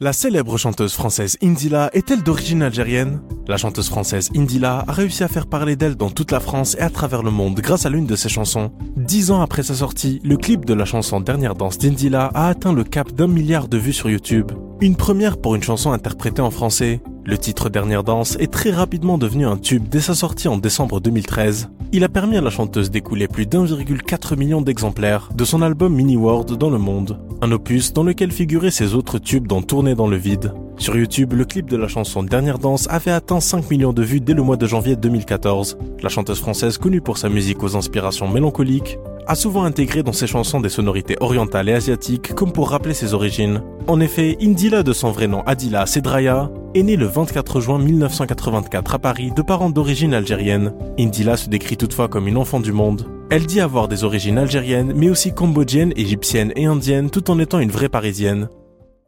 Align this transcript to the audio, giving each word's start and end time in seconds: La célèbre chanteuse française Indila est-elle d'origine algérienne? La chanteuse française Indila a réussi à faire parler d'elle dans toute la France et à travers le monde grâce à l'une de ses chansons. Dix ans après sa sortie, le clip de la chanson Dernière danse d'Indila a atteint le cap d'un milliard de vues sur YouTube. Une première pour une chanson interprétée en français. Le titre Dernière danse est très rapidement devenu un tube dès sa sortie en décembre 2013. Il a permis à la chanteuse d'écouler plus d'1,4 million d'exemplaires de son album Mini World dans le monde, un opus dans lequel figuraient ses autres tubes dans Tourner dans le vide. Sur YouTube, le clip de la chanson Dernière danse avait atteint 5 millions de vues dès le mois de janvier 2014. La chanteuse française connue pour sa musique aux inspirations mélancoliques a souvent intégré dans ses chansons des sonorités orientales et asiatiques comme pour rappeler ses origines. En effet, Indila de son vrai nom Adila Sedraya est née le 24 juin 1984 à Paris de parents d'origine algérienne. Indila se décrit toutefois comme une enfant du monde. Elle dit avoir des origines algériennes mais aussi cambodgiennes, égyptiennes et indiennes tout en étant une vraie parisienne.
La 0.00 0.12
célèbre 0.12 0.56
chanteuse 0.58 0.92
française 0.92 1.36
Indila 1.42 1.90
est-elle 1.92 2.22
d'origine 2.22 2.62
algérienne? 2.62 3.20
La 3.48 3.56
chanteuse 3.56 3.88
française 3.88 4.30
Indila 4.32 4.84
a 4.86 4.92
réussi 4.92 5.24
à 5.24 5.28
faire 5.28 5.48
parler 5.48 5.74
d'elle 5.74 5.96
dans 5.96 6.10
toute 6.10 6.30
la 6.30 6.38
France 6.38 6.76
et 6.78 6.82
à 6.82 6.88
travers 6.88 7.24
le 7.24 7.32
monde 7.32 7.58
grâce 7.58 7.84
à 7.84 7.90
l'une 7.90 8.06
de 8.06 8.14
ses 8.14 8.28
chansons. 8.28 8.70
Dix 8.96 9.32
ans 9.32 9.40
après 9.40 9.64
sa 9.64 9.74
sortie, 9.74 10.20
le 10.22 10.36
clip 10.36 10.64
de 10.64 10.74
la 10.74 10.84
chanson 10.84 11.20
Dernière 11.20 11.56
danse 11.56 11.78
d'Indila 11.78 12.26
a 12.32 12.46
atteint 12.46 12.72
le 12.72 12.84
cap 12.84 13.10
d'un 13.10 13.26
milliard 13.26 13.66
de 13.66 13.76
vues 13.76 13.92
sur 13.92 14.08
YouTube. 14.08 14.52
Une 14.80 14.94
première 14.94 15.38
pour 15.38 15.56
une 15.56 15.62
chanson 15.62 15.90
interprétée 15.90 16.40
en 16.40 16.52
français. 16.52 17.00
Le 17.24 17.36
titre 17.36 17.68
Dernière 17.68 18.04
danse 18.04 18.36
est 18.38 18.52
très 18.52 18.70
rapidement 18.70 19.18
devenu 19.18 19.44
un 19.44 19.56
tube 19.56 19.88
dès 19.88 19.98
sa 19.98 20.14
sortie 20.14 20.46
en 20.46 20.56
décembre 20.56 21.00
2013. 21.00 21.68
Il 21.90 22.04
a 22.04 22.08
permis 22.08 22.36
à 22.36 22.40
la 22.40 22.50
chanteuse 22.50 22.88
d'écouler 22.88 23.26
plus 23.26 23.44
d'1,4 23.44 24.36
million 24.36 24.60
d'exemplaires 24.62 25.30
de 25.34 25.44
son 25.44 25.62
album 25.62 25.96
Mini 25.96 26.16
World 26.16 26.56
dans 26.56 26.70
le 26.70 26.78
monde, 26.78 27.18
un 27.42 27.50
opus 27.50 27.92
dans 27.92 28.04
lequel 28.04 28.30
figuraient 28.30 28.70
ses 28.70 28.94
autres 28.94 29.18
tubes 29.18 29.48
dans 29.48 29.62
Tourner 29.62 29.96
dans 29.96 30.06
le 30.06 30.16
vide. 30.16 30.54
Sur 30.76 30.96
YouTube, 30.96 31.32
le 31.32 31.44
clip 31.44 31.68
de 31.68 31.76
la 31.76 31.88
chanson 31.88 32.22
Dernière 32.22 32.60
danse 32.60 32.86
avait 32.88 33.10
atteint 33.10 33.40
5 33.40 33.68
millions 33.72 33.92
de 33.92 34.04
vues 34.04 34.20
dès 34.20 34.34
le 34.34 34.42
mois 34.44 34.56
de 34.56 34.66
janvier 34.68 34.94
2014. 34.94 35.76
La 36.04 36.08
chanteuse 36.08 36.38
française 36.38 36.78
connue 36.78 37.00
pour 37.00 37.18
sa 37.18 37.28
musique 37.28 37.64
aux 37.64 37.74
inspirations 37.74 38.28
mélancoliques 38.28 38.96
a 39.26 39.34
souvent 39.34 39.64
intégré 39.64 40.04
dans 40.04 40.12
ses 40.12 40.28
chansons 40.28 40.60
des 40.60 40.68
sonorités 40.68 41.16
orientales 41.18 41.68
et 41.68 41.74
asiatiques 41.74 42.32
comme 42.36 42.52
pour 42.52 42.70
rappeler 42.70 42.94
ses 42.94 43.12
origines. 43.12 43.60
En 43.88 44.00
effet, 44.00 44.36
Indila 44.42 44.82
de 44.82 44.92
son 44.92 45.12
vrai 45.12 45.28
nom 45.28 45.40
Adila 45.46 45.86
Sedraya 45.86 46.50
est 46.74 46.82
née 46.82 46.96
le 46.96 47.06
24 47.06 47.58
juin 47.58 47.78
1984 47.78 48.94
à 48.94 48.98
Paris 48.98 49.32
de 49.34 49.40
parents 49.40 49.70
d'origine 49.70 50.12
algérienne. 50.12 50.74
Indila 50.98 51.38
se 51.38 51.48
décrit 51.48 51.78
toutefois 51.78 52.06
comme 52.06 52.28
une 52.28 52.36
enfant 52.36 52.60
du 52.60 52.70
monde. 52.70 53.06
Elle 53.30 53.46
dit 53.46 53.62
avoir 53.62 53.88
des 53.88 54.04
origines 54.04 54.36
algériennes 54.36 54.92
mais 54.94 55.08
aussi 55.08 55.32
cambodgiennes, 55.32 55.94
égyptiennes 55.96 56.52
et 56.54 56.66
indiennes 56.66 57.08
tout 57.08 57.30
en 57.30 57.38
étant 57.38 57.60
une 57.60 57.70
vraie 57.70 57.88
parisienne. 57.88 58.50